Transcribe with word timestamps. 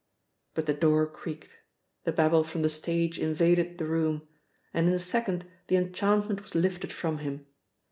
But 0.55 0.65
the 0.65 0.73
door 0.73 1.05
creaked. 1.05 1.57
The 2.05 2.11
babble 2.11 2.43
from 2.43 2.63
the 2.63 2.69
stage 2.69 3.19
invaded 3.19 3.77
the 3.77 3.85
room. 3.85 4.27
And 4.73 4.87
in 4.87 4.95
a 4.95 4.97
second 4.97 5.45
the 5.67 5.75
enchantment 5.75 6.41
was 6.41 6.55
lifted 6.55 6.91
from 6.91 7.19
him. 7.19 7.45